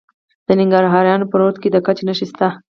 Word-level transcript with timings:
د 0.47 0.49
ننګرهار 0.59 1.19
په 1.29 1.35
روداتو 1.39 1.61
کې 1.61 1.69
د 1.71 1.77
ګچ 1.85 1.99
نښې 2.07 2.25
شته. 2.31 2.47